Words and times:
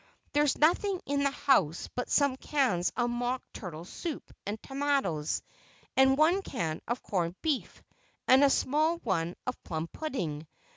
There's 0.33 0.57
nothing 0.57 0.99
in 1.05 1.21
the 1.21 1.29
house 1.29 1.87
but 1.93 2.09
some 2.09 2.35
cans 2.35 2.91
of 2.97 3.07
mock 3.11 3.43
turtle 3.53 3.85
soup 3.85 4.33
and 4.47 4.59
tomatoes, 4.63 5.43
and 5.95 6.17
one 6.17 6.41
can 6.41 6.81
of 6.87 7.03
corned 7.03 7.39
beef, 7.43 7.83
and 8.27 8.43
a 8.43 8.49
small 8.49 8.97
one 9.03 9.35
of 9.45 9.61
plum 9.63 9.85
pudding. 9.89 10.47